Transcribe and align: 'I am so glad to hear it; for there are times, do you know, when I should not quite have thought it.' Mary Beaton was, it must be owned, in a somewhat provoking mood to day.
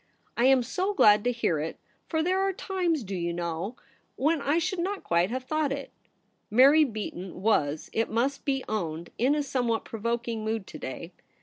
'I 0.37 0.45
am 0.45 0.63
so 0.63 0.95
glad 0.95 1.23
to 1.25 1.31
hear 1.31 1.59
it; 1.59 1.77
for 2.07 2.23
there 2.23 2.39
are 2.39 2.53
times, 2.53 3.03
do 3.03 3.15
you 3.15 3.31
know, 3.33 3.75
when 4.15 4.41
I 4.41 4.57
should 4.57 4.79
not 4.79 5.03
quite 5.03 5.29
have 5.29 5.43
thought 5.43 5.71
it.' 5.71 5.91
Mary 6.49 6.83
Beaton 6.83 7.43
was, 7.43 7.91
it 7.93 8.09
must 8.09 8.43
be 8.43 8.63
owned, 8.67 9.11
in 9.19 9.35
a 9.35 9.43
somewhat 9.43 9.85
provoking 9.85 10.43
mood 10.43 10.65
to 10.65 10.79
day. 10.79 11.13